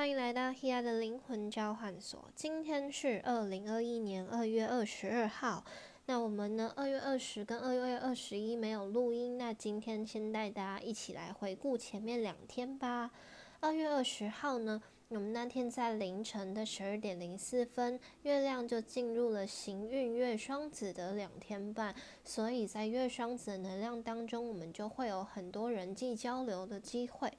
[0.00, 2.24] 欢迎来到 Hea 的灵魂交换所。
[2.34, 5.62] 今天是二零二一年二月二十二号。
[6.06, 9.36] 那我们呢，二月二十跟二月二十一没有录音。
[9.36, 13.10] 那今天先带大家一起来回顾前面两天吧。
[13.60, 21.94] 二月二十号呢，我们那天在凌晨的十二点零四分，月亮就进入了行运月双子的两天半。
[22.24, 27.30] 所以在月双子的能量当中，我们就会有很多人际交流的机会。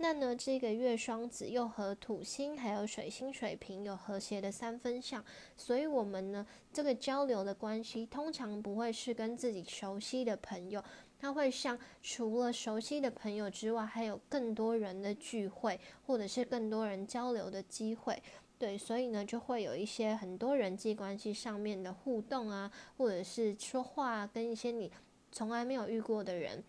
[0.00, 5.24] 那呢，这个月双子又和土星还有水星水瓶有和谐的三分相，
[5.56, 10.80] 所以我们呢，这个交流的关系通常不会是跟自己熟悉的朋友，
[11.18, 18.22] 他会像除了熟悉的朋友之外，还有更多人的聚会，或者是更多人交流的机会。
[18.56, 24.92] 对，所以呢，就会有一些很多人际关系上面的互动啊，或者是说话啊跟一些你
[25.32, 26.62] 从来没有遇过的人。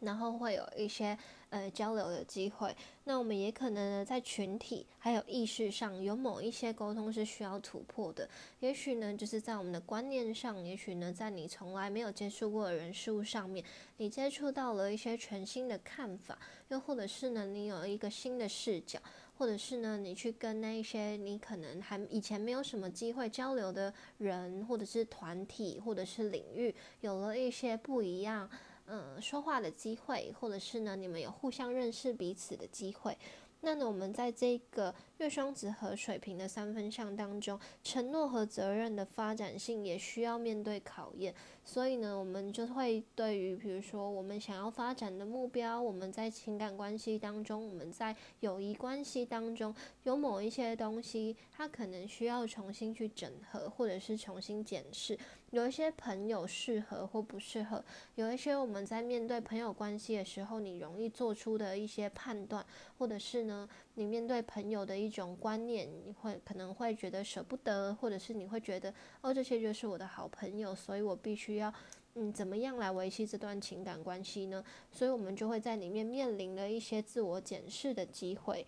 [0.00, 1.16] 然后会有一些
[1.54, 8.28] 呃交流的机会，那我们也可能呢在群体还有意识上有某一些沟通是需要突破的。
[8.58, 13.64] 也许呢就是在我们的观念上，也许呢在你从来没有接触过的人事物上面，
[13.98, 16.36] 你接触到了一些全新的看法，
[16.70, 18.98] 又或者是呢你有一个新的视角，
[19.38, 28.50] 或者是呢你去跟那一些你可能还以前没有什么机会交流的人，或者是团体，或者是领域，有了一些不一样。
[28.86, 33.16] 嗯，说话的机会，或者是呢，你们有互相认识彼此的机会。
[33.60, 41.34] 那呢，我们在这个月双子和水瓶的三分相当中，承诺和责任的发展性也需要面对考验。
[41.64, 55.18] 所以呢，我们就会对于比如说我们想要发展的目标，我们在情感关系当中，我们在友谊关系当中，有某一些东西，它可能需要重新去整合，或者是重新检视。
[55.54, 57.84] 有一些朋友适合或不适合，
[58.16, 62.66] 有一些我们在面对朋友关系的时候，你容易做出的一些判断，
[62.98, 71.72] 或者是呢，你面对朋友的一种观念，你会可能会觉得舍不得，或者是你会觉得哦，这些就是我的好朋友，所以我必须要
[72.14, 74.64] 嗯怎么样来维系这段情感关系呢？
[74.90, 78.66] 所以我们就会在里面面临了一些自我检视的机会。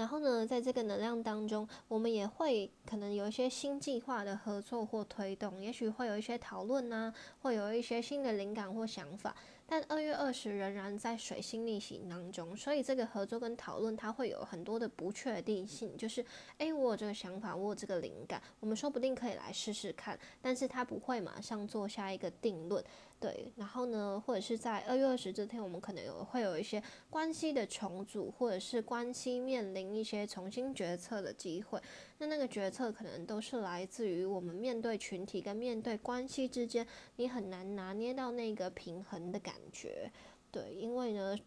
[0.00, 7.12] 然后呢，在这个能量当中，我们也会可能有一些新计划的合作或推动，也许会有一些讨论呢，
[7.42, 9.36] 会有一些新的灵感或想法。
[9.66, 15.94] 但二月二十仍然在水星逆行当中，所以这个合作跟讨论它会有很多的不确定性。
[15.98, 16.24] 就是，
[16.56, 22.82] 诶，我有这个想法，我有这个灵感，我们说不定可以来试试看，但是它不会马上做下一个定论。
[23.20, 31.78] 对，然后呢，或者是在二月二十这天，我们可能有会有一些关系的重组，或者是关系面临一些重新决策的机会。
[32.16, 36.86] 那那个决策可能都是来自于我们面对群体跟面对关系之间，
[37.16, 40.10] 你很难拿捏到那个平衡的感觉。
[40.50, 41.38] 对，因为呢，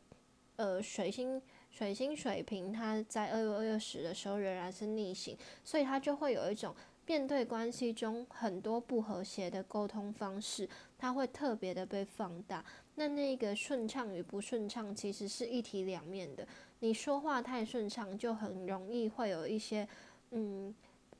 [0.57, 1.41] 呃，水星
[1.71, 6.75] 水星水平它在二月二十的时候仍然是逆行，所以它就会有一种。
[7.05, 12.63] 面对关系中很多不和谐的沟通方式，它会特别的被放大。
[12.95, 16.47] 那那个顺畅与不顺畅，其实是一体两面的。
[16.79, 19.87] 你说话太顺畅，就很容易会有一些
[20.31, 20.73] 嗯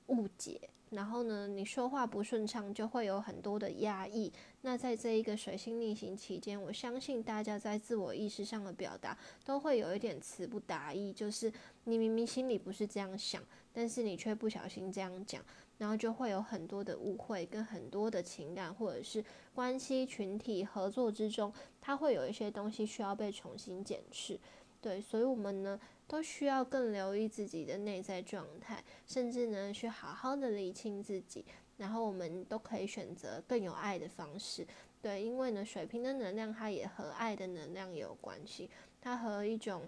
[0.08, 0.62] 误解。
[0.92, 4.32] 然后呢，你说话不顺畅，就会有很多的压抑。
[4.62, 11.52] 那在这一个水星逆行期间，我相信大家在自我意识上的表达，都会有一点词不达意，就是
[11.86, 13.42] 你明明心里不是这样想，
[13.74, 15.44] 但是你却不小心这样讲。
[15.78, 19.24] 然后就会有很多的误会，跟很多的情感或者是
[19.54, 21.52] 关系群体合作之中，
[21.82, 24.40] 它会有一些东西需要被重新检视。
[24.80, 31.46] 对，所以我们呢都需要更留意自己的内在状态，甚至呢去好好的理清自己。
[31.78, 34.66] 然后我们都可以选择更有爱的方式。
[35.02, 38.70] 对，因为呢水瓶的能量它也和爱的能量有关系，
[39.02, 39.82] 它和一种。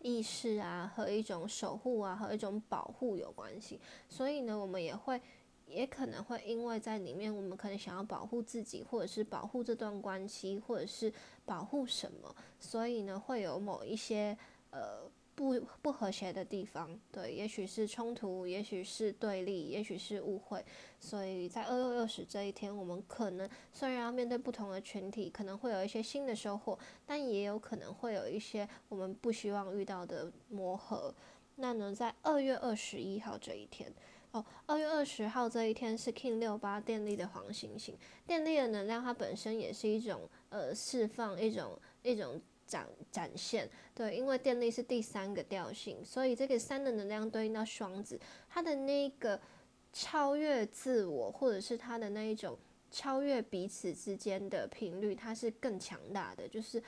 [0.00, 3.80] 意识啊，和一种守护啊，和一种保护有关系。
[4.08, 5.20] 所以呢，我们也会，
[5.66, 11.12] 也可能会因为在里面，我们可能想要保护自己，或者是保护这段关系，或者是
[11.44, 14.36] 保护什么，所以呢，会有某一些
[14.70, 15.10] 呃。
[15.38, 20.64] 不不和谐的地方，对，也许是冲突，也许是对立，也许是误会。
[20.98, 26.76] 所以在二月二十这一天，我们可能虽然要面对不同的群体，可能会有一些新的收获，
[27.06, 31.14] 但也有可能会有一些我们不希望遇到的磨合。
[31.54, 33.94] 那呢，在二月二十一号这一天，
[34.32, 37.96] 哦，二月二十号这一天是 King 六八电力的黄星星，
[38.26, 42.42] 电力的能量它本身也是一种呃释放，一种一种。
[42.68, 49.40] 展展现对，因为电力是第三个调性，所以这个三的能量对应到双子，它的那个
[49.92, 52.56] 超越自我，或者是它的那一种
[52.90, 56.46] 超越彼此之间的频率，它是更强大的。
[56.46, 56.80] 就是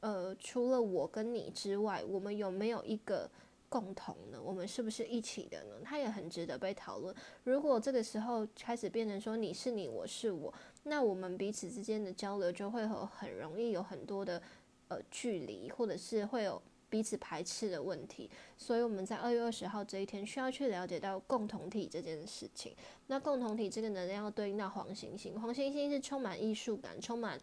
[0.00, 3.28] 呃，除了我跟你之外，我们有没有一个
[3.68, 4.40] 共同呢？
[4.40, 5.76] 我们是不是一起的呢？
[5.82, 7.14] 它也很值得被讨论。
[7.44, 10.52] 如果这个时候开始变成说你是你，我是我，
[10.84, 14.42] 那我们彼此之间的交流就会有很容易有很多的
[14.92, 18.30] 呃距离，或者是会有彼此排斥的问题。
[18.56, 22.74] 所以我们在二月二十号这一天需要去了解到共同体这件事情。
[23.06, 27.38] 那共同体这个能量要对应到黄星星，黄星星是充满艺术感，充满。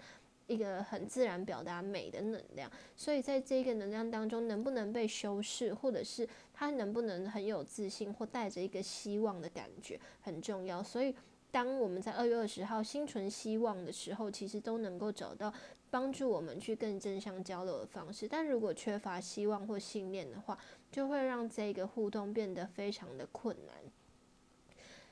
[0.47, 2.67] 一个很自然表达美的能量，
[2.97, 10.81] 所以在这个能量当中，能不能被修饰，或者是他能不能很有自信，或带着一个希望的感觉，很重要。
[10.81, 11.13] 所以，
[11.51, 15.53] 当我们在二月二十号心存希望的时候，其实都能够找到
[15.89, 18.27] 帮助我们去更正向交流的方式。
[18.27, 20.57] 但如果缺乏希望或信念的话，
[20.91, 23.75] 就会让这个互动变得非常的困难。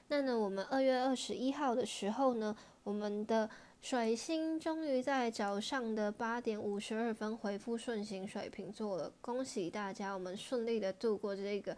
[0.07, 3.49] 那呢，我们二月二十一号的时候呢，我们的。
[3.79, 11.77] 水星终于在早上的八点五十二分回复顺行水瓶座了，恭喜大家，我们顺利的度过这个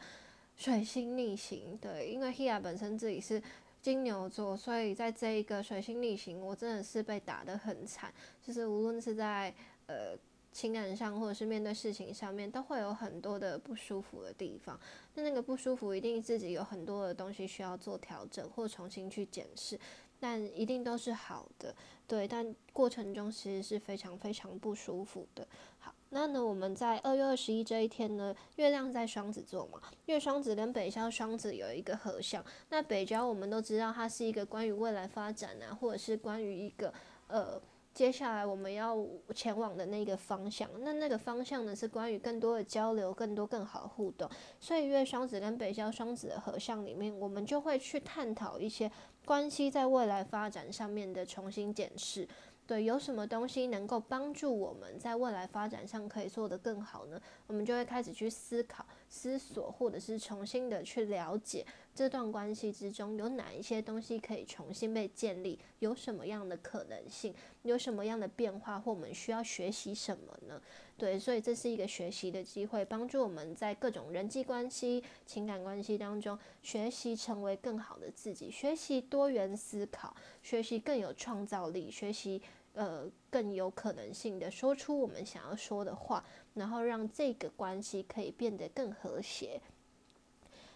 [0.55, 1.77] 水星逆行。
[1.79, 3.39] 对，因为 Hia 本身自己是
[3.81, 9.53] 金牛座，所以在这一个水星逆行，我真的是被打得很惨，就是无论是在
[9.87, 10.17] 呃
[10.51, 14.79] 情感上或者是面对事情上面，都会有很多的不舒服的地方。
[15.15, 19.79] 那那个不舒服，一定自己有很多的东西需要做调整或重新去检视。
[20.21, 21.73] 但一定都是好的，
[22.05, 22.27] 对。
[22.27, 25.47] 但过程中其实是非常非常不舒服的。
[25.77, 32.43] 好，那呢，我们在二月二十一这一天呢，月亮在双子座嘛，因为双子跟北交双子有一个合相。
[32.69, 36.93] 那北交我们都知道，它是一个关于未来发展啊，或者是关于一个
[37.27, 37.61] 呃。
[37.91, 38.95] 接下来我们要
[39.35, 44.29] 前往的那个方向，那那个方向呢是关于更多的交流、更多更好的互动。
[44.57, 48.89] 所以月双子跟北交双子的合相里面，我们就会去探讨一些
[49.25, 52.25] 关系在未来发展上面的重新检视。
[52.69, 57.19] 对，有什么东西能够帮助我们在未来发展上可以做得更好呢？
[57.47, 67.33] 我们就会开始去思考、思索，或者是重新的去了解这段关系之中有哪一些东西可以重新被建立，有什么样的可能性，
[67.63, 70.61] 有什么样的变化，或我们需要学习什么呢？
[70.99, 80.13] 对，所以这是一个学习的机会，帮助我们在各种人际关系、情感关系当中学习成为更好的自己，学习多元思考，
[80.43, 82.41] 学习更有创造力，学习。
[82.73, 86.23] 呃，更有可能性的说出我们想要说的话，
[86.53, 89.59] 然后让这个关系可以变得更和谐。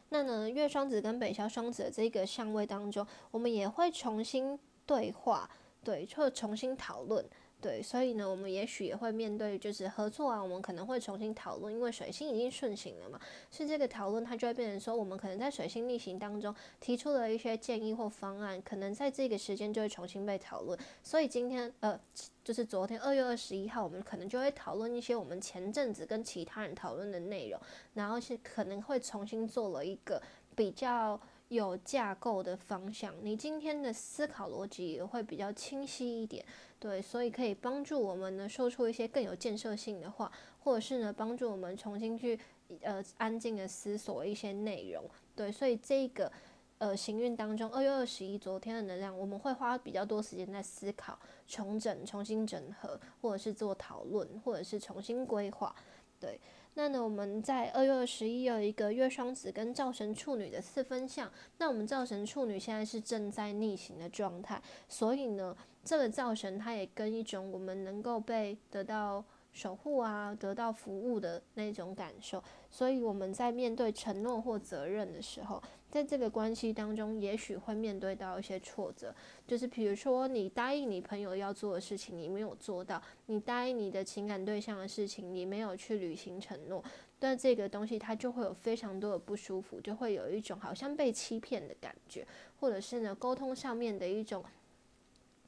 [0.10, 5.50] 那呢，月双子跟北肖双子的这个相位当中，我们也会重新对话，
[5.84, 7.24] 对，或重新讨论。
[7.64, 13.18] 对，所以呢，我们也许也会面对就是合作啊，我们可能会重新讨论，因为水星已经顺行了嘛，
[13.50, 20.78] 是这个讨论它就会变成说，我们可能在水星逆行当中提出了一些建议或方案，可能在这个时间就会重新被讨论。
[21.02, 21.98] 所以今天呃，
[22.44, 27.58] 就是昨天二月二十一号，我们可能就会讨论一些我们前阵子跟其他人讨论的内容，
[27.94, 30.22] 然后是可能会重新做了一个
[30.54, 31.18] 比较。
[31.54, 36.46] 有架构的方向，你今天的思考逻辑也会比较清晰一点，
[36.80, 40.32] 对，所以可以帮助我们呢说出一些更有建设性的话，
[40.64, 42.40] 或者是呢帮助我们重新去
[42.82, 45.04] 呃安静的思索一些内容，
[45.36, 46.32] 对，所以这个
[46.80, 51.18] 呃行运当中，二月二十一昨天的能量，我们会花比较多时间在思考、
[51.48, 55.76] 重整、重新整合，或者是做讨论，或者是重新规划，
[56.20, 56.40] 对。
[56.76, 61.32] 那呢，我们在二月二十一有一个月双子跟灶神处女的四分相。
[61.58, 69.24] 那我们灶神处女现在是正在逆行的状态，所以呢，这个灶神它也跟一种我们能够被得到。
[69.54, 75.62] 守护啊，得到服务的那种感受，所以我们在面对承诺或责任的时候，
[75.94, 79.14] 在这个关系当中，也许会面对到一些挫折，
[79.46, 86.84] 就是比如说你答应你朋友要做的事情，你没有做到；你答应你的情感对象的事情，你没有去履行承诺，
[87.20, 92.26] 但这个东西它就会有非常多的不舒服，就会有一种好像被欺骗的感觉，
[92.60, 94.44] 或者是呢沟通上面的一种。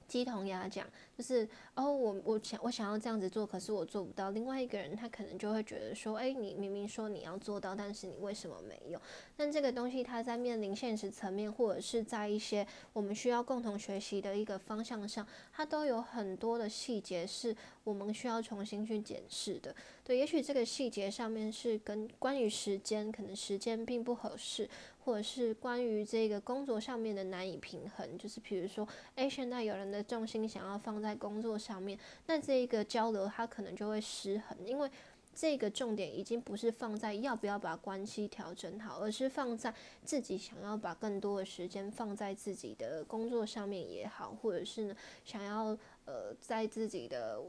[0.07, 0.87] 鸡同鸭讲，
[1.17, 4.31] 就是哦，我我想我想要这样子做，可是我做不到。
[4.31, 9.01] 另外一个人他可能就会觉得说，哎，你明明说你要做到，但是你为什么没有？
[9.35, 17.53] 但这个东西它在面临现实层面，或者是在一些我们需要共同学习的一个方向上，它都有很多的细节是
[17.83, 19.75] 我们需要重新去检视的。
[20.01, 24.69] 对，也许这个细节上面是跟关于时间，可能时间并不合适。
[25.03, 34.89] 或者是关于这个工作上面的难以平衡，就是比如说，诶，现在有人的重心想要放在工作上面，那这一个交流它可能就会失衡，因为
[35.33, 44.95] 这个重点已经不是放在要不要把关系调整好，而是放在自己想要把更多的时间放在自己的工作上面也好，或者是呢
[45.25, 47.41] 想要呃在自己的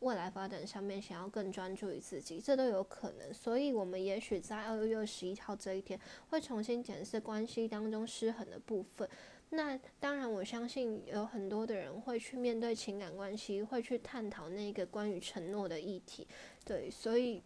[0.00, 3.32] 未来发展上面想要更专注于自己，这都有可能。
[3.32, 5.98] 所以，我们也许在二月十一号这一天
[6.30, 9.08] 会重新检视关系当中失衡的部分。
[9.54, 16.26] 那当然，我相信有很多的人会去面对情感关系，会去探讨那个关于承诺的议题。
[16.64, 17.42] 对，所以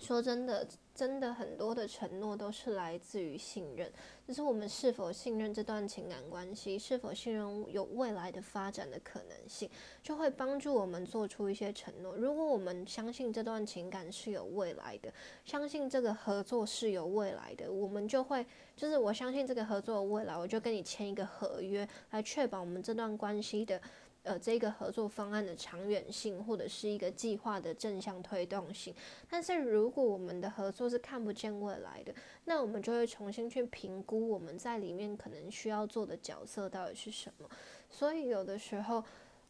[0.00, 0.66] 说真的。
[0.94, 3.90] 真的很多的承诺都是来自于信任，
[4.28, 9.68] 就是我们是否信任这段情感关系，是否信任有未来的发展的可能性，
[10.02, 12.14] 就会帮助我们做出一些承诺。
[12.16, 15.12] 如果我们相信这段情感是有未来的，
[15.44, 18.46] 相信这个合作是有未来的，我们就会
[18.76, 23.80] 就是我相信这个合作的未来，我就跟你签一个合约，来确保我们这段关系的。
[24.24, 28.94] 呃，这个合作方案的长远性，或者是一个计划的正向推动性。
[29.28, 32.14] 但是，如果我们的合作是看不见未来的，
[32.44, 37.48] 那我们就会重新去评估我们在里面可能需要做的角色到底是什么。
[37.90, 39.02] 所以，有的时候，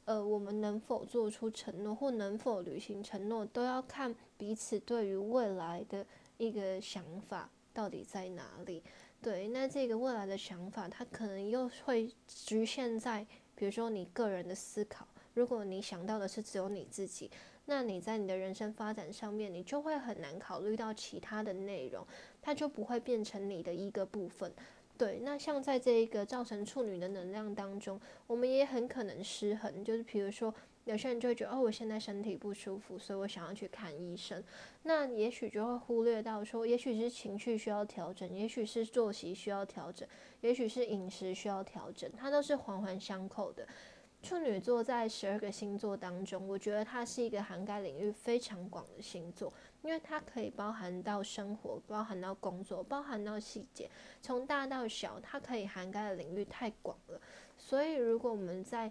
[0.07, 6.07] 呃，我们能否做出承诺，或能否履行承诺，都要看彼此对于未来的
[6.39, 8.83] 一个想法到底在哪里。
[9.21, 13.27] 对，那这个未来的想法，它可能又会局限在。
[13.55, 17.31] 比如说你个人的思考，如果你想到的是只有你自己，
[17.67, 22.07] 那你在你的人生发展上面，你就会很难考虑到其他的内容，
[22.41, 24.53] 它就不会变成你的一个部分。
[24.99, 30.55] 对，那像在这一个造成处女的能量当中，我们也很可能失衡，就是比如说。
[30.85, 34.43] 有些人就会觉得，哦，我现在身体不舒服，所以我想要去看医生。
[34.83, 40.09] 那也许就会忽略到说，也许是情绪需要调整，也许是作息需要调整，
[40.41, 43.67] 也许是饮食需要调整，它都是环环相扣的。
[44.23, 57.21] 处女座在十二个星座当中，我觉得它是一个涵盖领域非常广的星座，因为它可以包含到生活，包含到工作，包含到细节，从大到小，它可以涵盖的领域太广了。
[57.59, 58.89] 所以，如果我们在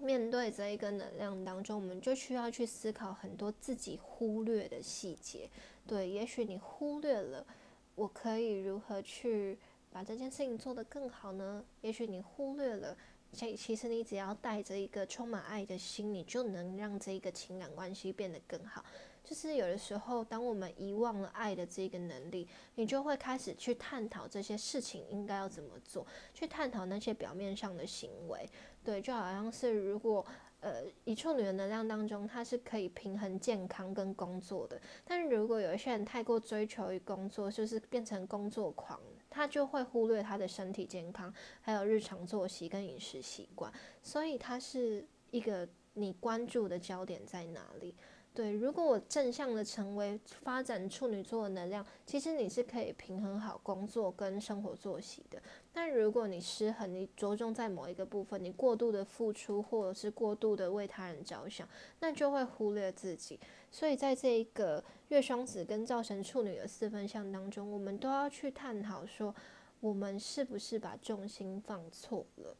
[0.00, 5.48] 面对这一个能量当中，我们就需要去思考很多自己忽略的细节。
[5.86, 7.46] 对，也许你忽略了，
[7.94, 9.58] 我可以如何去
[9.90, 11.64] 把这件事情做得更好呢？
[11.80, 12.96] 也许你忽略了，
[13.32, 18.84] 其其实你只要带着一个充满爱的心，你就能让这一个情感关系变得更好。
[19.24, 28.46] 就是有的时候，当我们遗忘了爱的这个能力，你就会开始去探讨这些事情应该要怎么做，去探讨那些表面上的行为。
[28.84, 30.24] 对，就好像是如果
[30.60, 34.80] 呃，一处女的能量当中，它是可以平衡健康跟工作的。
[35.04, 43.70] 但是如果有一些人太过追求于工作，就是变成工作狂，他就会忽略他的身体健康，还有日常作息跟饮食习惯。
[44.02, 47.94] 所以它是一个你关注的焦点在哪里？
[48.34, 55.40] 对，如果我正向的成为发展处女座的能量，其实你是可以平衡好工作跟生活作息的。
[55.72, 61.68] 但如果你失衡，你着重在某一个部分，你过度的付出或者是过度的为他人着想，
[62.00, 63.38] 那就会忽略自己。
[63.70, 69.32] 所以在这一个月双子跟造成处女的四分相当中，我们都要去探讨说，
[69.78, 72.56] 我们是不是把重心放错了？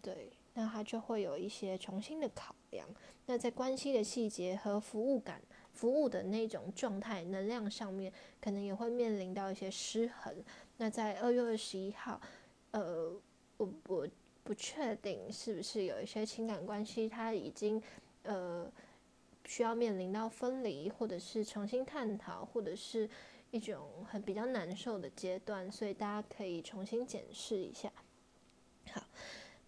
[0.00, 0.32] 对。
[0.54, 2.86] 那他就会有一些重新的考量。
[3.26, 5.40] 那在关系的细节和服务感、
[5.72, 10.34] 服务的那种状态、能量上面，可能也会面临到一些失衡。
[10.78, 12.20] 那在二月二十一号，
[12.72, 13.12] 呃，
[13.56, 14.08] 我我
[14.42, 17.80] 不确定是不是有一些情感关系，它已经
[18.24, 18.70] 呃
[19.44, 23.08] 需要面临到分离，或者是重新探讨，或者是
[23.52, 27.90] 一种很比较难受的阶段，所以大家可以重新检视一下。
[28.90, 29.00] 好。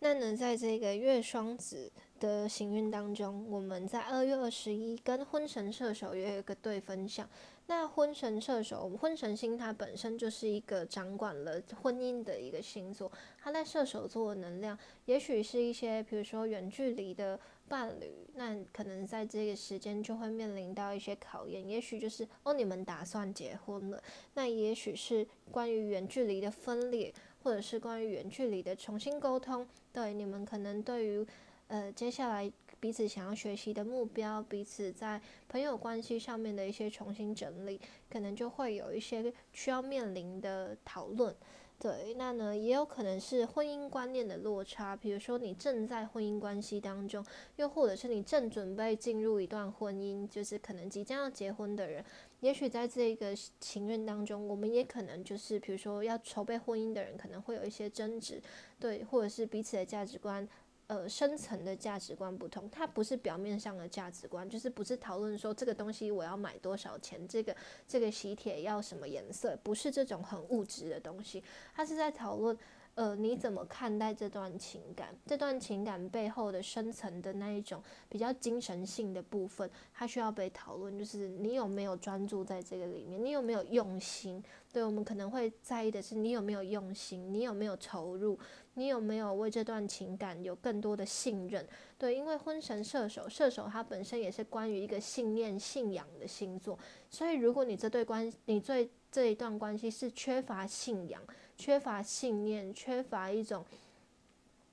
[0.00, 1.90] 那呢，在这个月双子
[2.24, 7.28] 的行运当中，我们在二月二十一跟婚神射手也有一个对分享。
[7.66, 13.12] 那婚神射手，婚神星它本身就是一个掌管了婚姻的一个星座，
[13.42, 17.38] 它在射手座的能量，也许是一些比如说远距离的
[17.68, 21.68] 伴侣，那可能在这个时间就会面临到一些考验。
[21.68, 24.02] 也许就是哦，你们打算结婚了，
[24.32, 27.12] 那也许是关于远距离的分裂。
[27.42, 31.26] 或者是关于远距离的重新沟通，对你们可能对于
[31.68, 37.80] 呃接下来彼此想要学习的目标，彼此在朋友关系上面的一些重新整理，
[38.10, 41.34] 可能就会有一些需要面临的讨论。
[41.76, 47.24] 对，那呢也有可能是婚姻观念的落差，比如说你正在婚姻关系当中，
[47.56, 52.02] 又或者是你正准备进入一段婚姻，就是可能即将要结婚的人。
[52.40, 58.40] 也许在这个情愿当中，我们也可能就是，比如说要筹备婚姻的人，可能会有一些争执，
[58.78, 60.46] 对，或者是彼此的价值观，
[60.86, 62.68] 呃，深层的价值观不同。
[62.70, 67.56] 它不是表面上的价值观，就是不是讨论说这个东西我要买多少钱，这个
[67.88, 71.42] 这个喜帖要什么颜色，不是这种很物质的东西。
[71.74, 72.56] 它是在讨论，
[72.94, 75.08] 呃，你怎么看待这段情感？
[75.26, 80.96] 这段情感背后的深层的那一种比较精神性的部分，它需要被讨论。
[80.96, 83.22] 就是你有没有专注在这个里面？
[83.22, 84.40] 你有没有用心？
[84.72, 87.32] 对我们可能会在意的是，你有没有用心？
[87.32, 88.38] 你有没有投入？
[88.74, 91.66] 你有没有为这段情感有更多的信任？
[91.98, 96.78] 对，因为婚神射手，射手它本身也是关于一个信念、信仰的星座。
[97.10, 101.20] 所以，如果你这对关，你对这一段关系是缺乏信仰。
[101.56, 103.64] 缺乏信念，缺乏一种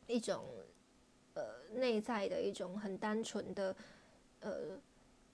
[0.07, 0.43] 一种
[1.33, 1.43] 呃
[1.75, 3.75] 内在的一种很单纯的
[4.41, 4.79] 呃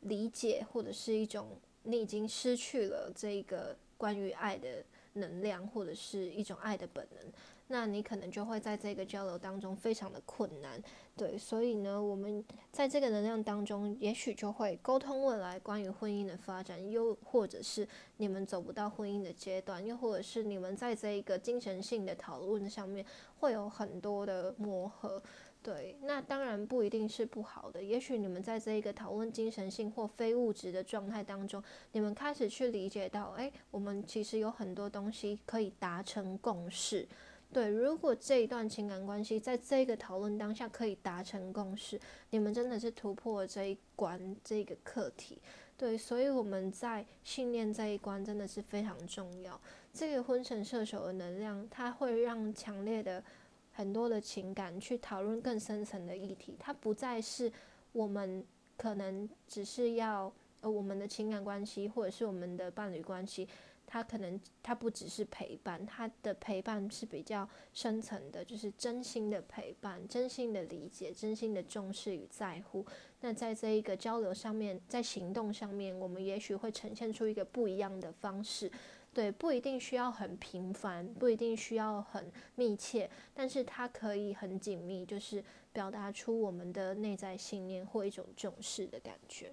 [0.02, 7.32] 理解，或者是一种你已经失去了这个关于爱的能量，或者是一种爱的本能。
[7.70, 10.82] 那你可能就会在这个交流当中非常的困难，
[11.18, 23.06] 对，所以呢，我们在这个能量当中，也许就会沟通未来关于婚姻的发展，又或者是你们走不到婚姻的阶段，又或者是你们在这一个精神性的讨论上面
[23.40, 25.22] 会有很多的磨合，
[25.62, 37.06] 对，那当然不一定是不好的，也许你们在这一个讨论精神性或非物质的状态当中，你们开始去理解到，哎，我们其实有很多东西可以达成共识。
[37.54, 42.00] 对，如果这一段情感关系在这个讨论当下可以达成共识，
[42.30, 45.42] 你们真的是突破了这一关这个课题。
[45.78, 49.60] 对，所以我们在信念这一关真的是非常重要。
[49.94, 53.24] 这个婚神射手的能量，它会让强烈的
[53.72, 57.52] 很多的情感去讨论更深层的议题，它不再是
[57.94, 58.44] 我们
[58.76, 63.48] 可能只是要呃我们的情感关系或者是我们的伴侣关系。
[63.88, 72.86] 他可能他不只是陪伴，他的陪伴是比较深层的，就是真心的陪伴、真心的理解、真心的重视与在乎。
[73.22, 78.70] 那在这一个交流上面，在行动上面，我们也许会呈现出一个不一样的方式。
[79.14, 89.52] 对，不一定需要很频繁，不一定需要很密切，但是它可以很紧密，就是表达出我们的内在信念或一种重视的感觉。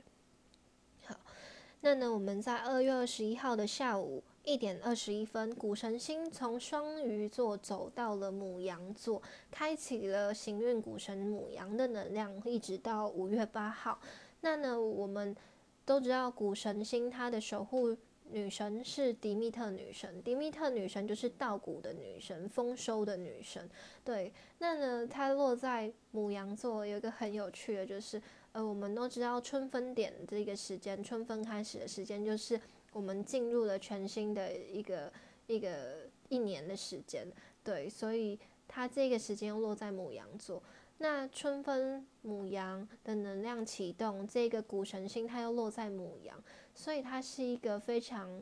[1.86, 14.00] 那呢，我们在二月二十一号的下午一点二十一分，谷神星从双鱼座走到了母羊座，开启了行运谷神母羊的能量，一直到五月八号。
[14.40, 15.37] 那呢，我们
[15.85, 17.94] 都知道谷神星它的守护
[18.30, 23.68] 女神是迪密特女神，迪密特女神就是稻谷的女神，丰收的女神。
[24.02, 28.22] 对，那呢，它落在母羊座，有一个很有趣的，就是。
[28.54, 32.60] 呃，我们都知道春分点这个时间，春分开始的时间，就是
[32.92, 35.12] 我们进入了全新的一个
[35.48, 37.26] 一个一年的时间，
[37.64, 38.38] 对，所以
[38.68, 40.62] 它这个时间又落在母羊座。
[40.98, 46.40] 那春分母羊的能量启动，这个古神星它又落在母羊，
[46.76, 48.40] 所以它是一个非常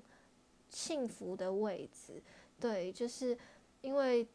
[0.69, 2.23] 幸福的位置，
[2.61, 3.37] 对，就是
[3.81, 4.29] 因为。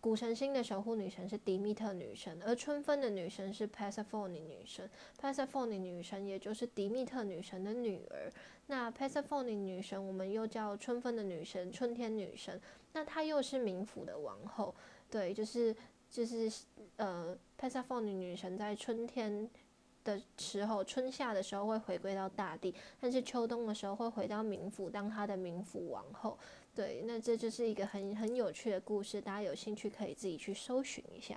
[0.00, 4.88] 古神星的守护女神是迪密特女神，而春分的女神是 Persephone 女神。
[5.20, 8.32] Persephone 女神也就是迪密特女神的女儿。
[8.68, 12.60] 那 Persephone 女神我们又叫春分的女神、春天女神。
[12.92, 14.74] 那她又是冥府的王后，
[15.10, 15.74] 对，就是
[16.08, 16.50] 就是
[16.96, 19.50] 呃，Persephone 女神在春天
[20.04, 26.38] 的时候，春夏的时候会回归到大地，但是秋冬的时候会回到冥府当她的冥府王后。
[26.78, 31.36] 对，那这就是一个很很有趣的故事，大家有兴趣可以自己去搜寻一下。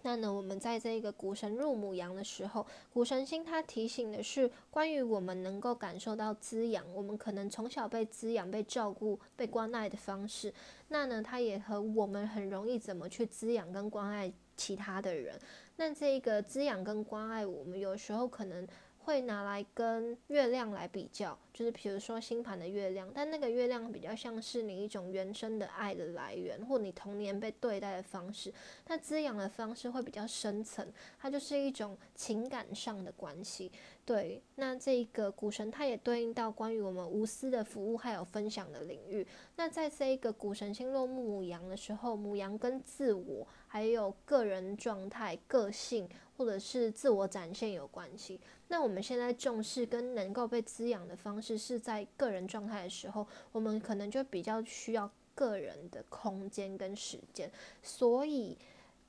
[0.00, 10.54] 那呢，我们在这个古神入母羊的时候，谷神星它提醒的是关于我们能够感受到滋养，我们可能从小被滋养、被照顾、被关爱的方式。
[10.88, 15.38] 那呢，它也和我们很容易怎么去滋养跟关爱其他的人。
[15.76, 18.66] 那这个滋养跟关爱，我们有时候可能。
[19.08, 28.52] 会拿来跟月亮来比较，就是比如说星盘的月亮，但那个月亮比较像是你一种原生的爱的来源，或你童年被对待的方式，
[28.84, 30.86] 它滋养的方式会比较深层，
[31.18, 33.72] 它就是一种情感上的关系。
[34.04, 39.26] 对，那这个股神它也对应到关于我们无私的服务还有分享的领域。
[39.56, 48.38] 那在这一个股神星落木母羊的时候，母羊跟自我还有个人状态、个性或者是自我展现有关系。
[48.68, 57.50] 那我们现在重视跟能够被滋养的方式是在个人状态的时候，我们可能就比较需要个人的空间跟时间。
[57.82, 58.56] 所以，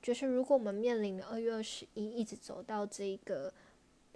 [0.02, 3.52] 就是如果我们面临二月二十一一直走到这个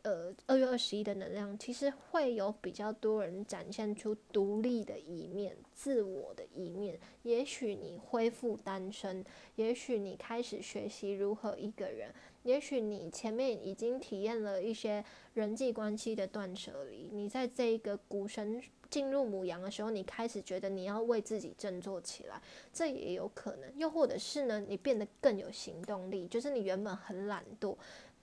[0.02, 6.98] 呃，二月二十一的能量，其实会有比较多人展现出独立的一面、自我的一面。
[7.22, 9.24] 也许你恢复单身，
[9.56, 12.12] 也许你开始学习如何一个人，
[12.44, 15.04] 也许你前面已经体验了一些
[15.34, 17.10] 人际关系的断舍离。
[17.12, 22.40] 你在这一个股神进入母羊的时候，你开始觉得你要为自己振作起来，
[22.72, 23.76] 这也有可能。
[23.76, 27.76] 又或者是呢，你变得更有行动力，就是你原本很懒惰。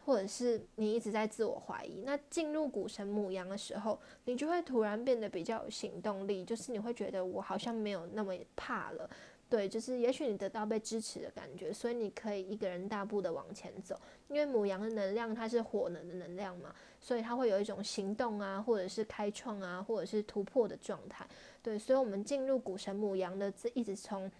[0.04, 9.08] 或者是你一直在自我怀疑，那进入股神母羊的时候，你就会突然变得比较有行动力，就是你会觉得我好像没有那么怕了，
[9.52, 21.28] 对，就是也许你得到被支持的感觉，所以你可以一个人大步的往前走，因为母羊的能量它是火能的能量嘛，所以它会有一种行动啊，或者是开创啊，或者是突破的状态，
[21.62, 24.32] 对，所以我们进入古神母羊的这一直从。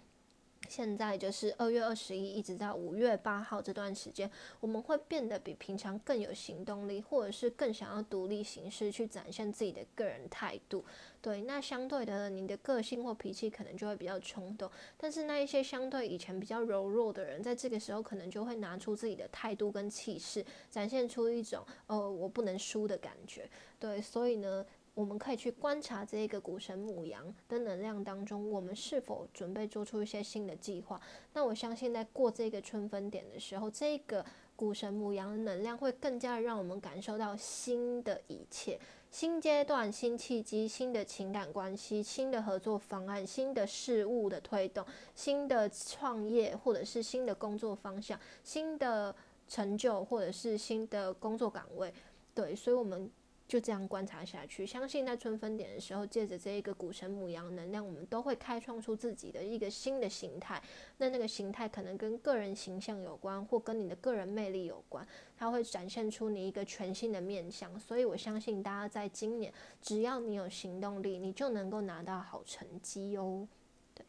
[0.68, 10.84] 现在就是二月二十一，一直到五月八号这段时间，我们会变得比平常更有行动力，或者是更想要独立行事，去展现自己的个人态度。
[11.20, 14.70] 对，那相对的，你的个性或脾气可能就会比较冲动。
[14.96, 23.48] 但是那一些相对以前比较柔弱的人，在这个时候可能就会拿出自己的态度跟气势，展现出一种哦，我不能输的感觉。
[23.78, 24.64] 对，所以呢。
[24.94, 31.00] 我们可以去观察这个股神母羊的能量当中，我们是否准备做出一些新的计划？
[31.32, 34.22] 那我相信在过这个春分点的时候，这个
[34.54, 38.78] 股神母羊的能量会更加让我们感受到新的一切、
[39.10, 49.14] 新阶段、新契机、新的情感关系、新的合作方案、新的事物的推动、新的创业或者是新的工作方向、新的
[49.48, 51.90] 成就或者是新的工作岗位。
[52.34, 53.10] 对，所以我们。
[53.52, 60.62] 就这样观察下去，相信在春分点的时候，借着这一个古神母羊能量，我们都会开创出自己的一个新的形态。
[60.96, 67.78] 那那个形态可能跟个人形象有关，或跟你的个人魅力有关，它会展现出你一个全新的面相。
[67.78, 73.46] 所以我相信大家在今年，只要你有行动力，你就能够拿到好成绩哦。
[73.94, 74.02] 对，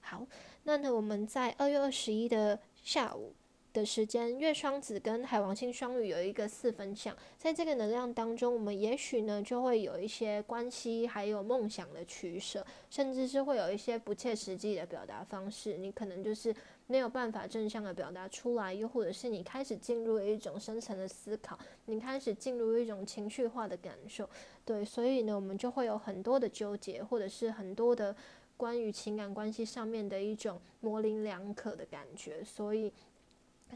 [0.00, 0.26] 好，
[0.62, 3.34] 那呢我们在二月二十一的下午。
[3.76, 16.54] 的时间，月双子跟海王星双鱼有一个四分相，在这个能量当中，我们也许呢就会有一些关系，还有梦想的取舍，甚至是会有一些不切实际的表达方式，你可能就是
[16.86, 24.26] 没有办法正向的表达出来，又或者是你开始进入一种深层的思考，你开始进入一种情绪化的感受，
[24.64, 28.16] 对，所以呢，我们就会有很多的纠结，或者是很多的
[28.56, 32.90] 关于情感关系上面的一种模棱两可的感觉，所以。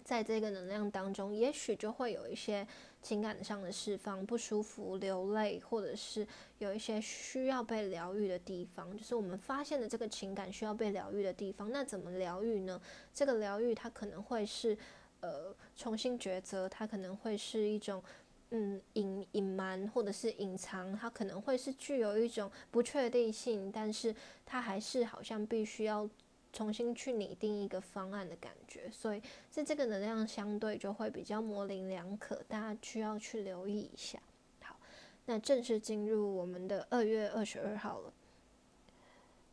[0.05, 2.67] 在这个能量当中，也许就会有一些
[3.03, 6.27] 情感上的释放，不舒服、流泪，或者是
[6.59, 11.71] 有一些需要被疗愈的地方，就是我们发现的这个情感需要被疗愈的地方。
[11.71, 12.81] 那怎么疗愈呢？
[13.13, 14.77] 这个疗愈它可能会是
[15.21, 18.03] 呃重新抉择，它可能会是一种
[18.51, 24.15] 嗯隐隐瞒或者是隐藏，它可能会是具有一种不确定性，但是
[24.47, 26.09] 它还是好像必须要。
[26.53, 34.21] 重新去拟定一个方案的感觉，所以在这个能量相对就会比较模棱两可，大家需要去留意一下。
[34.63, 34.77] 好，
[35.27, 38.13] 那正式进入我们的二月二十二号了。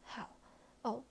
[0.02, 0.36] 好，
[0.82, 1.04] 哦。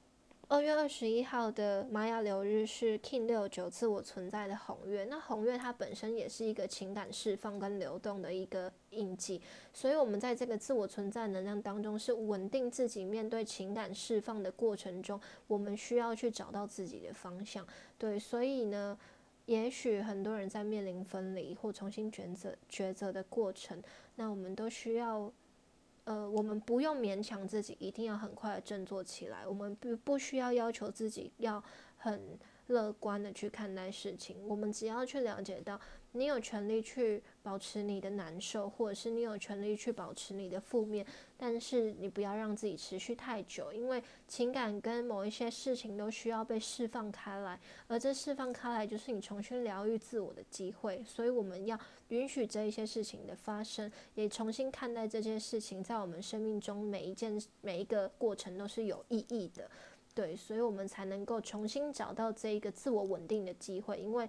[0.49, 9.41] 二月二十一号的玛雅流日是 King 六九自我存在的红月，那红月它本身也是一个情感释放跟流动的一个印记，
[9.73, 17.67] 所以我们在这个自我存在能量当中是稳定自己面对情感释放的过程中，我们需要去找到自己的方向。
[17.99, 18.99] 对，所以呢，
[19.45, 23.83] 也许很多人在面临分离或重新抉择抉择的过程，
[24.15, 25.31] 那我们都需要。
[26.05, 31.61] 呃，我们不用勉强自己一定要很快振作起来，我们不不需要要求自己要
[31.97, 35.81] 很乐观的去看待事情，我们只要去了解到。
[36.17, 41.05] 你有权利去保持你的难受，或者是你有权利去保持你的负面，
[41.37, 59.71] 但是你不要让自己持续太久，因为情感跟某一些事情都需要被释放开来，而这释放开来就是你重新疗愈自我的机会，所以我们要允许这一些事情的发生，也重新看待这件事情在我们生命中每一件每一个过程都是有意义的，
[60.15, 64.29] 对，所以我们才能够重新找到这一个自我稳定的机会，因为。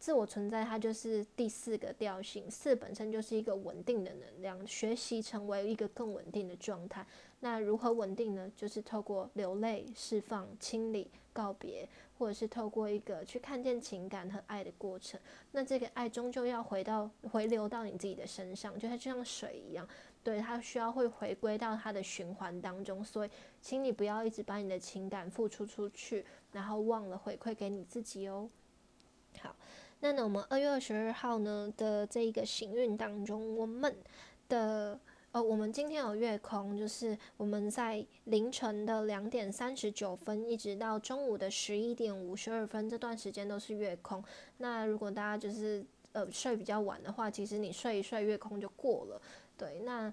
[0.00, 2.50] 自我存在，它就是第四个调性。
[2.50, 7.06] 四本身就是一个稳定的能量，学习成为一个更稳定的状态。
[7.40, 8.50] 那如何稳定呢？
[8.56, 11.86] 就是透过流泪、释放、清理、告别，
[12.18, 15.20] 或者是透过一个去看见情感和爱的过程。
[15.52, 19.86] 那这个爱终究要回到回流到你自己的身上，就它就像水一样，
[20.24, 23.04] 对它需要会回归到它的循环当中。
[23.04, 28.48] 所以，请你不要一直把你的情感付出出去，然后忘了回馈给你自己哦。
[30.00, 33.94] 那呢，我们二月二十二号呢的这一个行运当中，我们
[34.48, 34.98] 的
[35.32, 44.24] 呃，我们今天有月空，就是我们在凌晨的两点三十九分，一直到中午的十一点五十二分这段时间都是月空。
[44.58, 49.20] 那如果大家就是呃睡比较晚的话，其实你睡一睡，月空就过了。
[49.56, 50.12] 对，那。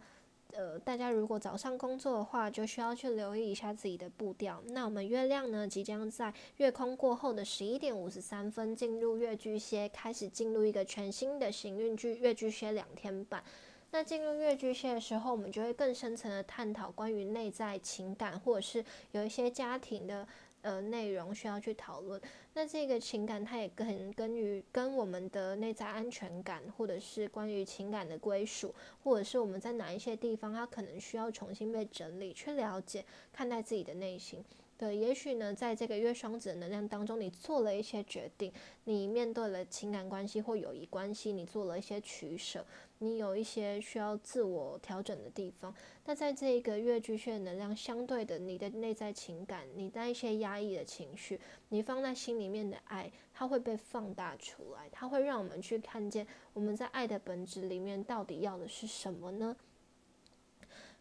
[0.53, 4.61] 呃，大家如果早上工作的话，就需要去留意一下自己的步调。
[4.69, 13.43] 那我们月亮呢，即将在月空过后的十一点五十三分进入月巨蟹，开始进入一个全新的行运巨月巨蟹两天半。
[13.91, 20.27] 那进入月巨蟹的时候，我们就会更深层的探讨关于内在情感，或者是有一些家庭的。
[20.67, 22.21] 呃，内容需要去讨论。
[22.53, 34.43] 那这个情感，它也跟跟于跟我们的内在安全感，或者是关于情感的归属，或者是我们在哪一些地方，它可能需要重新被整理，去了解、看待自己的内心。
[34.77, 42.63] 对，也许呢，在这个月双子的能量当中，你做了一些决定，你面对了情感关系或友谊关系，你做了一些取舍。
[42.99, 45.73] 你有一些需要自我调整的地方，
[46.05, 59.55] 那在这个月巨蟹能量相对的，你的内在情感，你的一些压抑的情绪，你放在心里面的爱，它会被放大出来，它会让我们去看见我们在爱的本质里面到底要的是什么呢？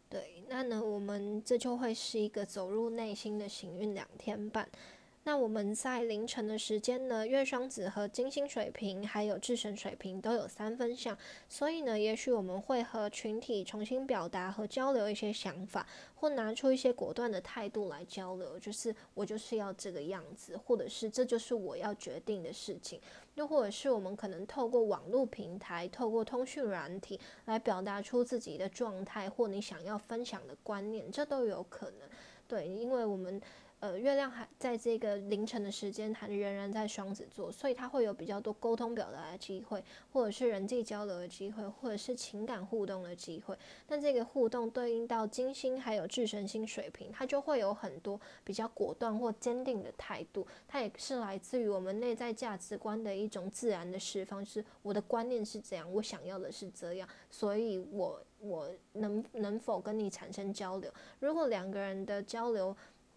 [0.08, 4.68] 对，那呢，我们这就会是一个走入内心的行运两天半。
[5.26, 15.84] 那我们在凌晨的时间呢，月双子和金星水平还有智神水平都有三分相，所以呢，也许我们会和群体重新表达和交流一些想法，
[16.14, 23.00] 或拿出一些果断的态度来交流，就是我就是要这个样子，或者是这就是我要决定的事情，
[23.34, 32.08] 又或者是我们可能透过网络平台，透过通讯软体来表达出自己的状态或你想要分享的观念，这都有可能。
[32.46, 33.42] 对，因为我们。
[33.80, 43.56] 呃，月亮还在这个凌晨的时间，还仍然在双子座，所以它会有比较多沟通表达的机会，或者是人际交流的机会，或者是情感互动的机会。
[43.86, 50.46] 但这个互动对应到金星还有智神星水平，它就会有很多比较果断或坚定的态度。
[50.66, 60.90] 它也是来自于我们内在价值观的一种自然的释放，是我的观念是这样，我想要的是这样，所以我我能能否跟你产生交流？
[61.20, 62.74] 如果两个人的交流，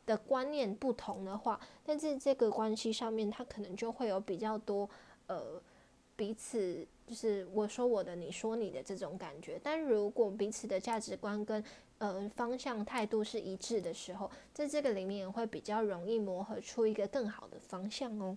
[0.10, 4.89] 的观念不同的话，但是这个关系上面，他可能就会有比较多
[5.28, 5.62] 呃
[6.15, 9.60] 彼此就是我说我的，你说你的这种感觉。
[9.62, 11.63] 但如果彼此的价值观跟
[12.00, 18.36] 呃方向态度是一致的时候，在这个里面也会比较容易磨合出一个更好的方向哦。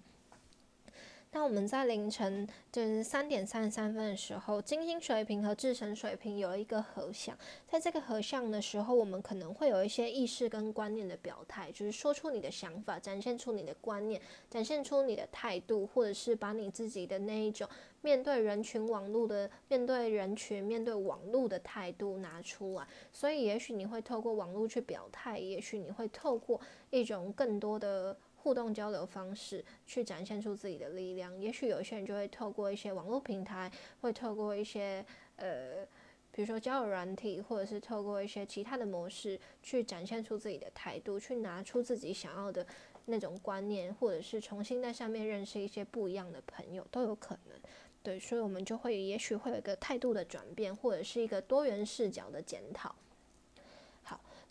[1.35, 7.35] 那我们在凌晨就是三点三十三分的时候，金星水平和智神水平有一个合相，
[7.66, 17.66] 在这个合相的时候，我们可能会有一些意识跟观念的表态，就是说出你的想法，展现出你的观念，展现出你的态度，或者是把你自己的那一种
[18.03, 22.87] 面对人群网络的面对人群面对网络的态度拿出来。
[23.11, 28.14] 所以，也许你会透过网络去表态，也许你会透过一种更多的。
[28.42, 35.05] 互动交流方式去展现出自己的力量，也许有些人就会透过一些网络平台，会透过一些
[35.37, 35.87] 呃，
[36.33, 42.66] 比如说交友软体，或者是透过一些其他的模式去展现出自己的态度，去拿出自己想要的
[43.05, 47.57] 那种观念，或者是重新在上面认识一些不一样的朋友都有可能。
[48.02, 52.92] 对，所以我们就会也许会有一个态度的转变，或者是一个多元视角的检讨。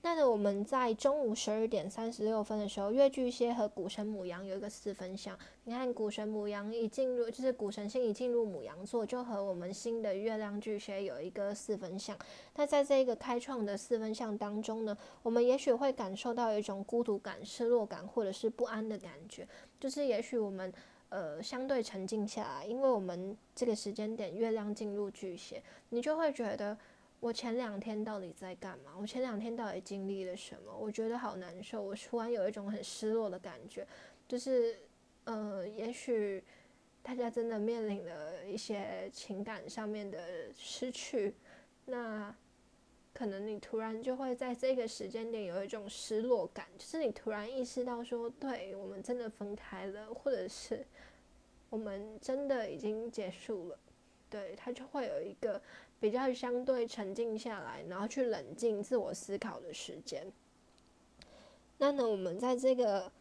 [0.04, 5.38] 那我们在中午十二点三十六分的时候，月巨蟹和谷神母羊有一个四分相。
[5.66, 12.18] 你看，谷神母羊一进入，就是谷神星一进入母羊座，就和我们新的月亮巨蟹有一个四分相。
[12.56, 19.48] 那在这个开创的四分相当中呢，我们也许会感受到一种孤独感、失落感，或者是不安的感觉。
[19.80, 20.74] 就是也许我们
[21.10, 26.76] 呃相对沉静下来，因为我们这个时间点月亮进入巨蟹，你就会觉得。
[27.22, 28.94] 我前两天到底在干嘛？
[29.00, 30.76] 我前两天到底经历了什么？
[30.76, 33.86] 我觉得好难受，我突然有一种很失落的感觉，
[34.28, 34.76] 就是，
[35.26, 36.44] 呃，也许
[37.04, 41.36] 大家真的面临了一些情感上面的失去，
[41.86, 42.36] 那
[43.14, 50.84] 可能你突然就会在这个时间点有一种失落感，就是你突然意识到说，对我们真的分开了，或者是
[51.70, 53.78] 我们真的已经结束了，
[54.28, 55.62] 对他就会有一个。
[56.02, 60.26] 比较相对沉静下来，然后去冷静、自我思考的时间。
[61.78, 63.12] 那呢，我们在这个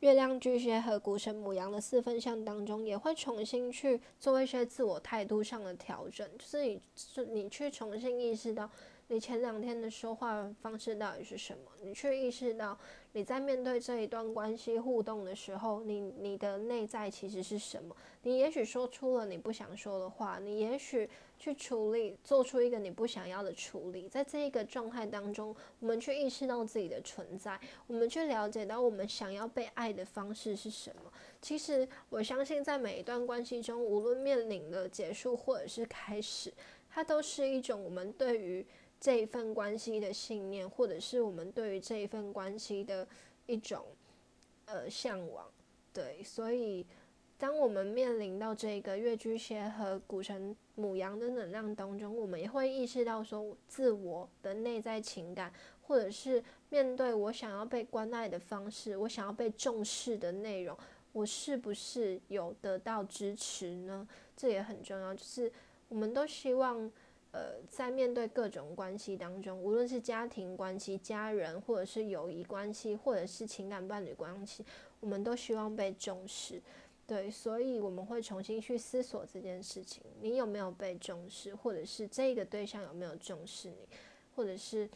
[0.00, 8.70] 月亮巨蟹和谷神母羊的四分相当中，也会重新去做一些自我态度上的调整，就是你，是你去重新意识到
[9.08, 11.70] 你前两天的说话方式到底是什么？
[11.80, 12.76] 你去意识到
[13.12, 17.94] 你在面对这一段关系互动的时候，你你的内在其实是什么？
[18.22, 24.08] 你也许说出了你不想说的话，你也许去处理，做出一个你不想要的处理。
[24.08, 31.12] 在这一个状态当中，我们去意识到自己的存在，我们去了解到我们想要被爱的方式是什么。
[31.40, 36.52] 其实我相信，在每一段关系中，无论面临的结束或者是开始，
[36.90, 38.66] 它都是一种我们对于
[39.00, 43.06] 这一份关系的信念，或者是我们对于这一份关系的
[43.46, 43.84] 一种
[44.66, 45.46] 呃向往。
[45.92, 46.84] 对，所以
[47.38, 60.76] 当我们面临到这个月巨蟹和古神母羊的能量当中，我们也会意识到说，自我的内在情感，或者是面对我想要被关爱的方式，我想要被重视的内容。
[61.12, 64.06] 我是不是有得到支持呢？
[64.36, 65.14] 这也很重要。
[65.14, 65.50] 就是
[65.88, 66.92] 我们都希望，
[67.36, 74.64] 呃，在面对各种关系当中，无论是家庭关系、家人，或者是友谊关系，或者是情感伴侣关系，
[75.00, 76.62] 我们都希望被重视。
[77.06, 83.86] 对，所以我们会重新去思索这件事情：你有没有被重视，或者是这个对象有没有重视你，
[84.34, 84.88] 或者是。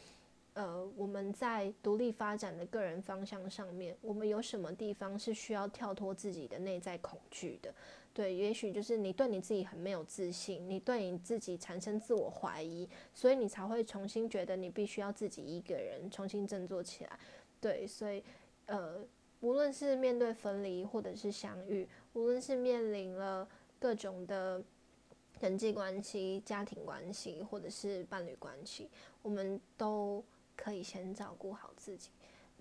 [0.54, 7.72] 呃，我们在独立发展的个人方向上面，我们有什么地方是需要跳脱自己的内在恐惧的？
[8.20, 17.18] 对，也许就是你对你自己很没有自信，你对你自己产生自我怀疑，所以你才会重新觉得你必须要自己一个人重新振作起来。
[17.62, 18.22] 对，所以
[18.66, 18.98] 呃，
[19.40, 24.62] 无论是面对分离或者是相遇，无论是面临了各种的
[25.40, 28.90] 人际关系、家庭关系或者是伴侣关系，
[29.22, 30.22] 我们都。
[30.62, 32.10] 可以先照顾好自己，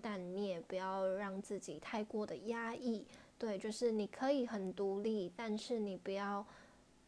[0.00, 3.04] 但你也不要让自己太过的压抑。
[3.40, 6.46] 对，就是你可以很独立，但是你不要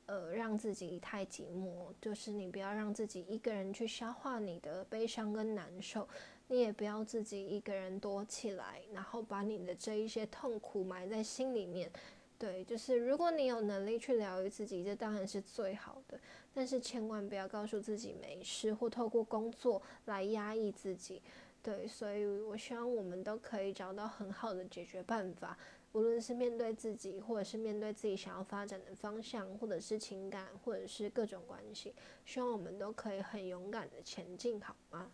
[0.06, 1.92] 呃让自己太寂寞。
[2.00, 6.08] 就是你不要让自己一个人去消化你的悲伤跟难受，
[6.48, 11.92] 你也不要自己一个人躲起来，然后把你的这一些痛苦埋在心里面。
[12.38, 16.18] 对，就是如果你有能力去疗愈自己，这当然是最好的。
[16.54, 21.20] 但是千万不要告诉自己没事，或透过工作来压抑自己。
[21.62, 25.56] 对，所以我希望我们都可以找到很好的解决办法，
[25.92, 35.10] 无论是面对自己，或者是面对自己想要发展的方向，或者是情感，或者是各种关系，希望我们都可以很勇敢的前进，好吗？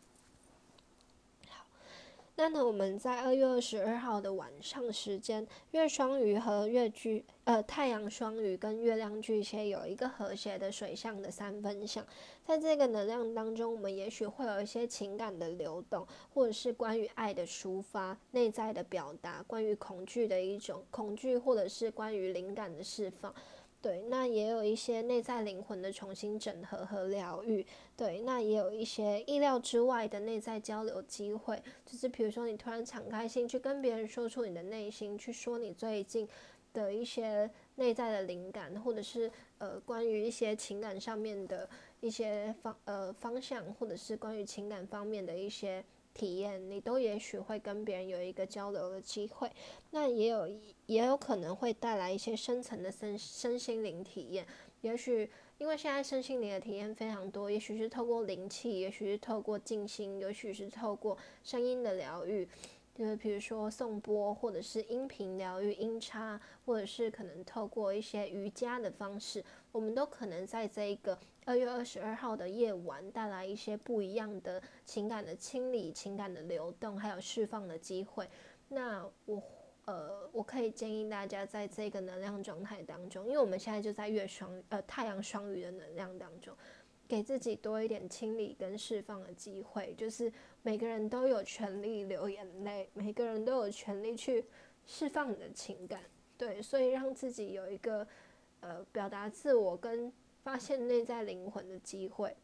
[2.40, 12.06] 那呢，我们在二月二十二号的晚上时间，月双鱼和月巨呃太阳双鱼跟月亮巨蟹有一个和谐的水象的三分相，
[12.44, 23.34] 在这个能量当中，我们也许会有一些情感的流动，或者是关于爱的抒发、内在的表达，关于恐惧的一种恐惧，或者是关于灵感的释放。
[23.80, 27.64] 对，那也有一些内在灵魂的重新整合和疗愈。
[27.96, 36.28] 对，那也有一些意料之外的内在交流机会，就是比如说你突然敞开心去跟别人说出你的内心，去说你最近
[36.72, 41.68] 的一些内在的灵感，或者是呃关于一些情感上面的
[42.00, 45.84] 一些方呃方向，或者是关于情感方面的一些。
[46.18, 49.48] 体验，你都也许会跟别人有一个交流的机会，
[49.92, 50.48] 那也有
[50.86, 54.44] 也有可能会带来一些深层的身身心灵体验。
[54.80, 62.48] 也许因为现在身心灵的体验非常多，也许是透过灵气，也许是透过静心，也许是透过声音的疗愈，
[62.94, 71.16] 就是比如说颂钵，或者是音频疗愈、音叉，或者是可能透过一些瑜伽的方式，我们都可能在这一个。
[71.48, 78.28] 二月二十二号的夜晚，带来一些不一样的情感的清理、情感的流动，还有释放的机会。
[78.68, 79.42] 那我
[79.86, 86.54] 呃，我可以建议大家在这个能量状态当中，因为我们现在就在月双呃太阳双鱼的能量当中，
[87.08, 89.94] 给自己多一点清理跟释放的机会。
[89.96, 90.30] 就是
[90.60, 94.44] 每个人都有权利流眼泪，每个人都有权利去
[94.84, 96.02] 释放你的情感。
[96.36, 98.06] 对，所以让自己有一个
[98.60, 100.12] 呃表达自我跟。
[100.48, 102.34] 发现内在灵魂的机会，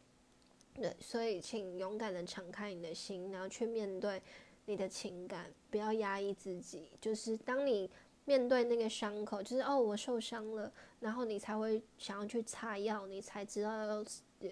[0.75, 4.21] 对，所以请勇敢的敞开你的心，然后去面对
[4.65, 6.91] 你的情感，不要压抑自己。
[7.01, 7.89] 就是当你
[8.23, 14.05] 面对那个伤口，就是哦，我受伤了，然后你才会想要去擦药，你才知道要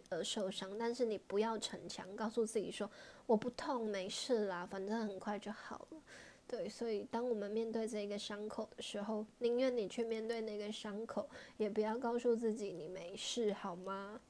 [0.10, 0.76] 呃受伤。
[0.76, 2.90] 但是你不要逞强，告诉自己说
[3.28, 6.02] 我不痛，没事啦，反正很快就好了。
[6.48, 11.28] 对，所以当我们面对这个伤口的时候，宁愿你去面对那个伤口，
[11.58, 14.22] 也不要告诉自己你没事，好吗？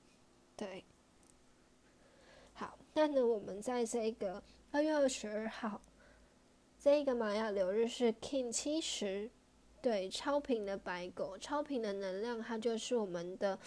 [0.55, 0.83] 对。
[2.53, 5.81] 好，那呢，我们在这个二月二十二号，
[6.79, 9.29] 这个玛雅流日是 King 七十，
[9.81, 13.59] 对，超频的白狗，超频的能量，它就是我们的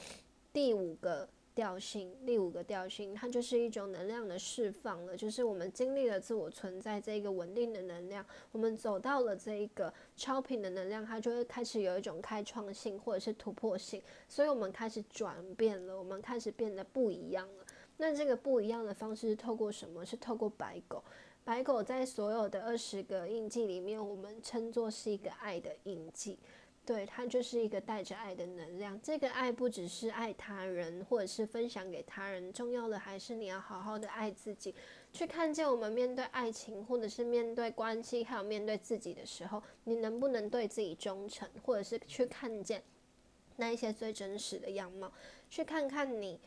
[0.52, 17.64] 第五个调性，第五个调性，它就是一种能量的释放了，就是我们经历了自我存在这一个稳定的能量，我们走到了这一个超频的能量，它就会开始有一种开创性或者是突破性，所以我们开始转变了，我们开始变得不一样了。
[17.96, 20.04] 那这个不一样的方式是透过什么？
[20.04, 21.02] 是透过白狗。
[21.42, 26.38] 白狗在所有的二十个印记里面，我们称作是一个爱的印记。
[26.86, 28.98] 对，它就是一个带着爱的能量。
[29.02, 34.72] 这个爱不只是爱他人，或者是分享给他人，重要的还是你要好好的爱自己。
[35.12, 42.80] 去看见我们面对爱情，或者是面对关系，还有面对自己的时候，你能不能对自己忠诚，或者是去看见
[43.56, 45.12] 那一些最真实的样貌，
[45.50, 46.38] 去看看你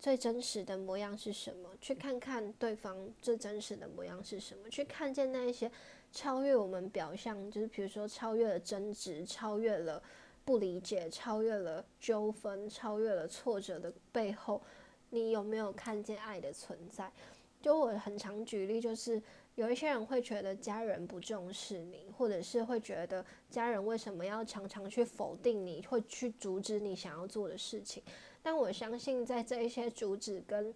[0.00, 5.70] 最真实的模样是什么，去看看对方最真实的模样是什么，去看见那一些。
[6.16, 10.02] 超越我们表象，就是比如说超越了争执，超越了
[10.46, 14.62] 不理解，超越了纠纷，超越了挫折的背后，
[15.10, 17.12] 你有没有看见爱的存在？
[17.60, 19.22] 就我很常举例，就是
[19.56, 28.02] 有一些人会觉得家人不重视你，或者是会觉得家人为什么要常常去否定你，会去阻止你想要做的事情。
[28.42, 30.74] 但我相信，在这一些阻止跟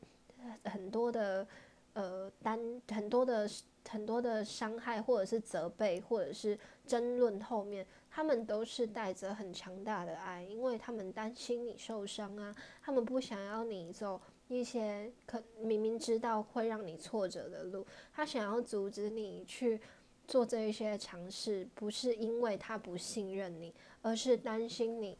[0.64, 1.49] 很多的
[1.95, 2.61] 呃单
[2.91, 3.49] 很多的。
[3.89, 6.57] 很多的伤害，或者是责备，或者是
[6.87, 19.81] 争论后面，他们都是带着很强大的爱，因为他们担心你受伤啊，他们不想要你走一些可明明知道会让你挫折的路，他想要阻止你去
[20.28, 25.18] 做这一些尝试，不是因为他不信任你，而是担心你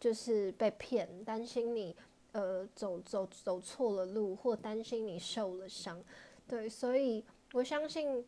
[0.00, 1.94] 就是被骗，担心你
[2.32, 6.02] 呃走走走错了路，或担心你受了伤，
[6.48, 7.24] 对，所以。
[7.52, 8.24] 我相信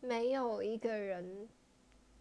[0.00, 1.48] 没有一个人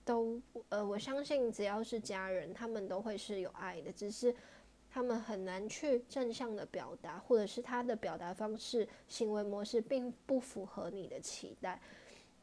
[0.03, 0.39] 都
[0.69, 4.33] 呃，我相信只要是家人，他们都会是有爱的，只是
[4.89, 11.81] 他们很难去正向的表达，或者是他的表达方式、行为模式并不符合你的期待。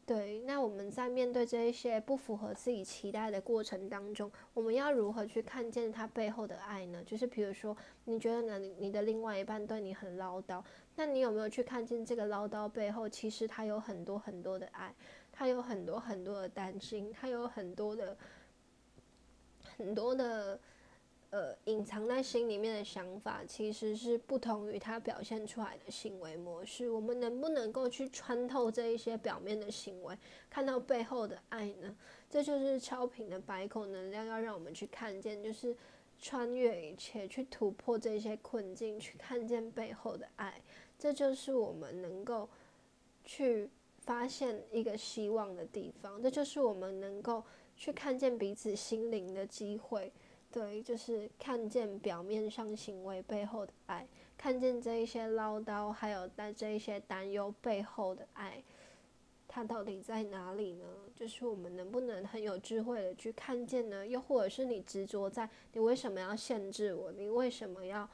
[0.04, 7.00] 对，那我们在面对这一些不符合自己期待的过程当中，我们要如何去看见他背后的爱呢？
[7.04, 7.74] 就是比如说，
[8.06, 10.60] 你觉得呢，你的另外一半对你很唠叨，
[10.96, 14.94] 那你有没有去看见这个唠叨背后，其实他有很多很多的爱，
[15.32, 18.16] 他有很多很多的担心，他有很多的
[19.76, 20.58] 很多的。
[21.32, 26.90] 呃，隐藏在心里面的想法，其实是不同于他表现出来的行为模式。
[26.90, 30.14] 我们能不能够去穿透这一些表面的行为，
[30.50, 31.96] 看到背后的爱呢？
[32.28, 35.74] 这就是超频的白口能量要让我们去看见，就是
[36.18, 40.60] 穿越一切，去突破这些困境，去看见背后的爱。
[41.02, 42.48] 这就是我们能够
[43.24, 43.68] 去
[44.02, 47.42] 发现一个希望的地方，这就是我们能够
[47.76, 50.12] 去看见彼此心灵的机会。
[50.52, 54.06] 对，就是看见表面上行为背后的爱，
[54.38, 58.62] 看见这一些唠叨，还有在这一些担忧背后的爱，
[59.48, 60.84] 它到底在哪里呢？
[61.16, 64.06] 就是我们能不能很有智慧的去看见呢？
[64.06, 67.10] 又或者是你执着在你为什么要限制我？
[67.10, 68.08] 你为什么要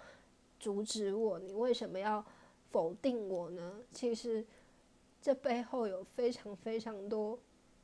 [0.58, 1.38] 阻止我？
[1.38, 2.24] 你为什么要
[2.70, 3.80] 否定我呢？
[3.90, 4.44] 其实
[5.20, 7.38] 这背后有非常非常多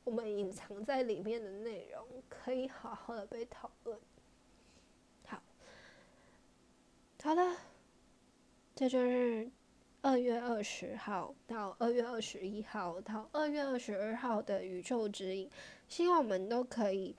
[0.05, 3.99] 我们隐藏在里面的内容，可以好好的被讨论。
[5.27, 5.43] 好
[7.23, 7.57] 好的，
[8.75, 9.51] 这就是
[10.03, 15.51] 二月二十号到二月二十一号到二月二十二号的宇宙指引。
[15.89, 17.17] 希望我们都可以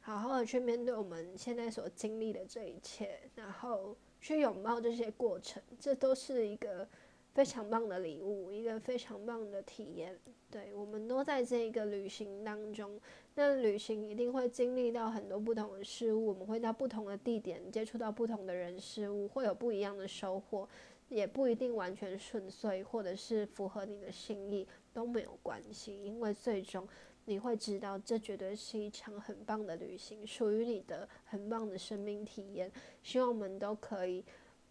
[0.00, 5.62] 好好的去面对我们现在所经历的这一切，然后去拥抱这些过程。
[5.78, 6.88] 这都是一个
[7.34, 10.18] 非常棒的礼物，一个非常棒的体验。
[10.50, 12.98] 对，我们都在这个旅行当中。
[13.34, 20.66] 那旅行一定会经历到很多不同的事物，我们会到不同的地点接触到不同的人事物，会有不一样的收获，
[21.10, 26.88] 也不一定完全顺遂，或者是符合你的心意都没有关系，因为最终
[27.24, 32.70] 你会知道，这绝对是一场很棒的旅行，属于你的很棒的生命体验。
[33.02, 34.24] 希望我们都可以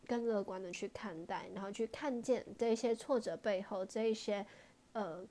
[0.08, 4.46] 更乐观的去看待，然后去看见这些挫折背后，这一些
[4.94, 5.26] 呃。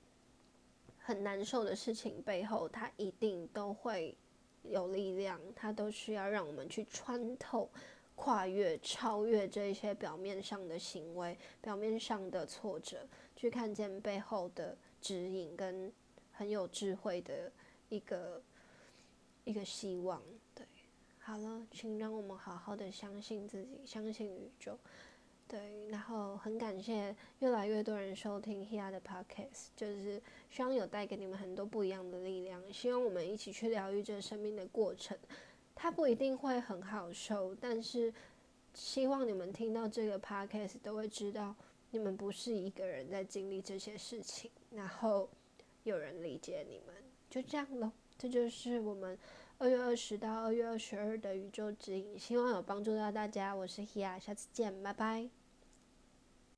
[1.05, 4.17] 很难受的事情背后，它一定都会
[4.61, 7.69] 有力量，它都需要让我们去穿透、
[8.15, 13.05] 跨越、超越这一些表面上的行为、表面上的挫折，
[13.35, 15.91] 去看见背后的指引跟
[16.33, 17.49] 很有智慧的
[17.89, 18.41] 一个
[19.45, 20.21] 一个希望。
[20.53, 20.65] 对，
[21.19, 24.77] 好了，请让我们好好的相信自己，相信宇宙。
[25.45, 30.19] 对，然后很感谢越来越多人收听 Hea 的 Podcast，就是
[30.49, 32.61] 希望有带给你们很多不一样的力量。
[32.73, 35.15] 希望我们一起去疗愈这生命的过程，
[35.75, 38.11] 它不一定会很好受，但是
[38.73, 41.53] 希望你们听到这个 podcast 都会知道，
[41.91, 45.29] 你们不是一个人在经历这些事情，然后
[45.83, 46.95] 有人理解你们，
[47.29, 47.91] 就这样咯。
[48.17, 49.17] 这就是我们
[49.57, 53.53] 二月二十到二月二十二的宇宙指引，希望有帮助到大家。
[53.53, 55.42] 我是 Hia，下次见，拜拜。